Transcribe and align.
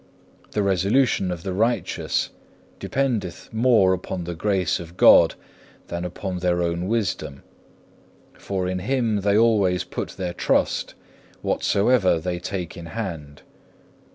The 0.53 0.63
resolution 0.63 1.29
of 1.29 1.43
the 1.43 1.53
righteous 1.53 2.31
dependeth 2.79 3.53
more 3.53 3.93
upon 3.93 4.23
the 4.23 4.33
grace 4.33 4.79
of 4.79 4.97
God 4.97 5.35
than 5.89 6.03
upon 6.05 6.39
their 6.39 6.63
own 6.63 6.87
wisdom; 6.87 7.43
for 8.33 8.67
in 8.67 8.79
Him 8.79 9.17
they 9.21 9.37
always 9.37 9.83
put 9.83 10.17
their 10.17 10.33
trust, 10.33 10.95
whatsoever 11.43 12.19
they 12.19 12.39
take 12.39 12.75
in 12.75 12.87
hand. 12.87 13.43